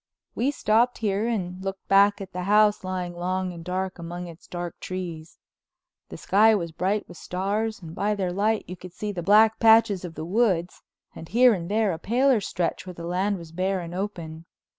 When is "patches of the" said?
9.59-10.25